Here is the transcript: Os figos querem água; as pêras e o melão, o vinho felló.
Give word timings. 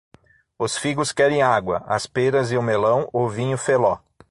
Os 0.57 0.75
figos 0.79 1.11
querem 1.11 1.43
água; 1.43 1.83
as 1.85 2.07
pêras 2.07 2.51
e 2.51 2.57
o 2.57 2.63
melão, 2.63 3.07
o 3.13 3.29
vinho 3.29 3.55
felló. 3.55 3.99